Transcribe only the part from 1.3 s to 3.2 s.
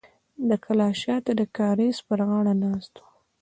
د کاریز پر غاړه ناست و.